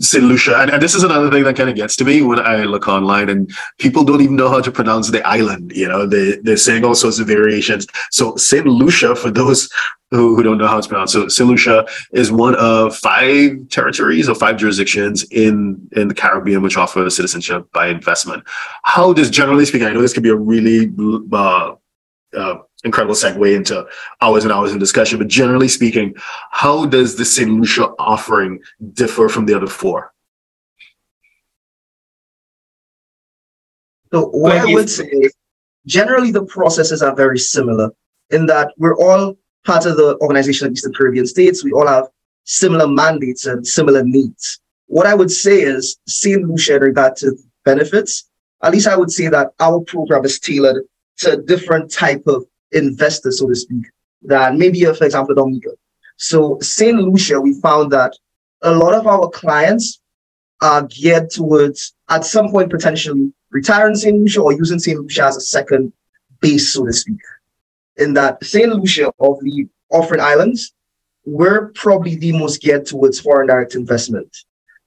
[0.00, 0.24] St.
[0.24, 2.64] Lucia, and, and, this is another thing that kind of gets to me when I
[2.64, 5.72] look online and people don't even know how to pronounce the island.
[5.74, 7.86] You know, they, they're saying all sorts of variations.
[8.10, 8.66] So St.
[8.66, 9.68] Lucia, for those
[10.10, 11.48] who, who don't know how it's pronounced, so St.
[11.48, 17.08] Lucia is one of five territories or five jurisdictions in, in the Caribbean which offer
[17.10, 18.42] citizenship by investment.
[18.84, 20.90] How does, generally speaking, I know this could be a really
[21.32, 21.74] uh,
[22.36, 22.54] uh,
[22.84, 23.86] incredible segue into
[24.20, 25.18] hours and hours of discussion.
[25.18, 26.14] But generally speaking,
[26.50, 27.50] how does the St.
[27.50, 28.60] Lucia offering
[28.92, 30.12] differ from the other four?
[34.12, 35.34] So what I would say is
[35.86, 37.90] generally the processes are very similar
[38.30, 41.62] in that we're all part of the Organization of Eastern Caribbean States.
[41.62, 42.08] We all have
[42.44, 44.60] similar mandates and similar needs.
[44.86, 46.42] What I would say is St.
[46.42, 48.28] Lucia in regard to benefits,
[48.62, 50.84] at least I would say that our program is tailored
[51.18, 53.86] to a different type of investor, so to speak,
[54.22, 55.70] than maybe, uh, for example, Dominica.
[56.16, 56.98] So St.
[56.98, 58.12] Lucia, we found that
[58.62, 60.00] a lot of our clients
[60.60, 64.16] are geared towards, at some point, potentially retiring St.
[64.16, 65.00] Lucia or using St.
[65.00, 65.92] Lucia as a second
[66.40, 67.20] base, so to speak.
[67.96, 68.70] In that St.
[68.74, 70.72] Lucia of the offering islands,
[71.24, 74.36] we're probably the most geared towards foreign direct investment.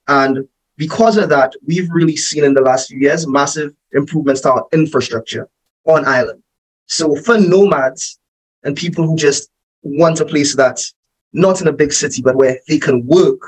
[0.08, 4.52] And because of that, we've really seen in the last few years massive improvements to
[4.52, 5.48] our infrastructure
[5.84, 6.43] on island.
[6.86, 8.18] So for nomads
[8.62, 9.50] and people who just
[9.82, 10.94] want a place that's
[11.32, 13.40] not in a big city, but where they can work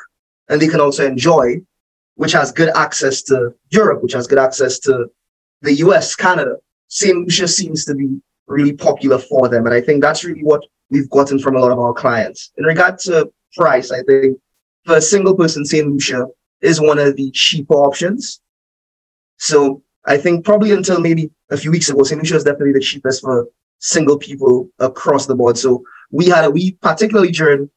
[0.49, 1.61] and they can also enjoy,
[2.17, 5.07] which has good access to Europe, which has good access to
[5.63, 6.57] the US, Canada,
[6.89, 7.17] St.
[7.17, 9.67] Lucia seems to be really popular for them.
[9.67, 12.53] And I think that's really what we've gotten from a lot of our clients.
[12.57, 14.39] In regard to price, I think
[14.85, 15.87] for a single person, St.
[15.87, 16.27] Lucia
[16.61, 18.41] is one of the cheaper options.
[19.39, 22.21] So I think probably until maybe a few weeks ago, St.
[22.21, 23.49] Lucia was definitely the cheapest for
[23.81, 25.59] single people across the board.
[25.59, 27.69] So we had a, we particularly during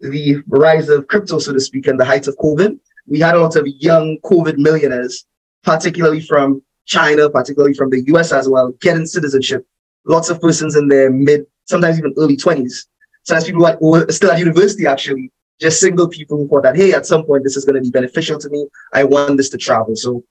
[0.00, 3.40] the rise of crypto, so to speak, and the height of COVID, we had a
[3.40, 5.24] lot of young COVID millionaires,
[5.62, 9.66] particularly from China, particularly from the US as well, getting citizenship.
[10.04, 12.86] Lots of persons in their mid, sometimes even early 20s.
[13.24, 17.24] Sometimes people still at university actually, just single people who thought that, hey, at some
[17.24, 18.66] point this is going to be beneficial to me.
[18.92, 19.94] I want this to travel.
[19.94, 20.24] So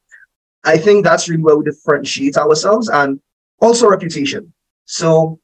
[0.63, 3.19] I think that's really where we differentiate ourselves and
[3.59, 4.53] also reputation.
[4.85, 5.39] So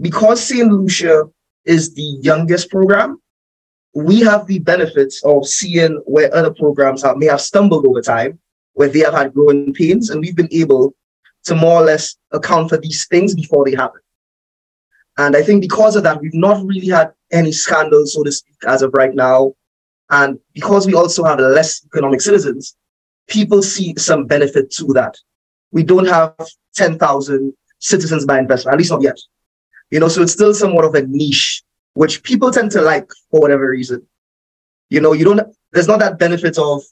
[0.00, 0.70] because St.
[0.70, 1.24] Lucia
[1.64, 3.20] is the youngest program,
[3.94, 8.38] we have the benefits of seeing where other programs have, may have stumbled over time,
[8.74, 10.94] where they have had growing pains, and we've been able
[11.44, 14.00] to more or less account for these things before they happen.
[15.18, 18.56] And I think because of that, we've not really had any scandals, so to speak,
[18.66, 19.52] as of right now.
[20.08, 22.76] And because we also have less economic citizens,
[23.28, 25.16] people see some benefit to that.
[25.70, 26.34] We don't have
[26.74, 29.18] 10,000 citizens by investment, at least not yet.
[29.90, 31.62] You know, so it's still somewhat of a niche,
[31.94, 34.06] which people tend to like for whatever reason.
[34.90, 35.40] You know, you don't,
[35.72, 36.82] there's not that benefit of,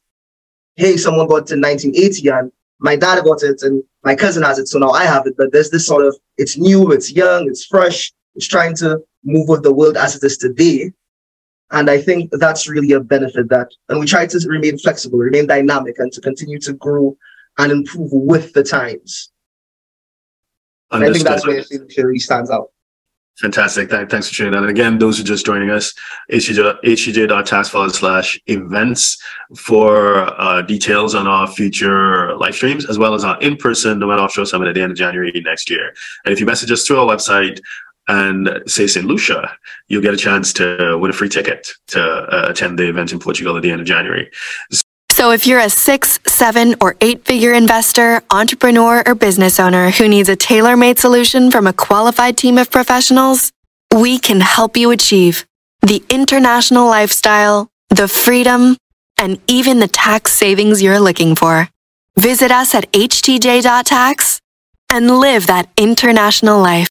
[0.77, 4.69] hey, someone got in 1980 and my dad got it and my cousin has it,
[4.69, 5.35] so now I have it.
[5.37, 9.49] But there's this sort of, it's new, it's young, it's fresh, it's trying to move
[9.49, 10.93] with the world as it is today.
[11.73, 15.47] And I think that's really a benefit that, and we try to remain flexible, remain
[15.47, 17.17] dynamic, and to continue to grow
[17.59, 19.31] and improve with the times.
[20.91, 22.71] And I think that's where it really stands out.
[23.39, 23.89] Fantastic.
[23.89, 24.63] Thanks for sharing that.
[24.63, 25.95] And again, those who are just joining us,
[26.31, 29.23] htj.tax forward slash events
[29.57, 34.45] for uh, details on our future live streams, as well as our in-person Nomad Offshore
[34.45, 35.95] Summit at the end of January next year.
[36.25, 37.61] And if you message us through our website,
[38.09, 39.07] and say St.
[39.07, 39.51] Lucia,
[39.89, 43.19] you'll get a chance to win a free ticket to uh, attend the event in
[43.19, 44.31] Portugal at the end of January.
[45.11, 50.09] So if you're a six, seven, or eight figure investor, entrepreneur, or business owner who
[50.09, 53.53] needs a tailor made solution from a qualified team of professionals,
[53.95, 55.47] we can help you achieve
[55.83, 58.77] the international lifestyle, the freedom,
[59.19, 61.69] and even the tax savings you're looking for.
[62.19, 64.41] Visit us at htj.tax
[64.93, 66.89] and live that international life.